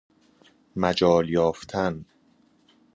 [0.75, 2.05] مجال یافتن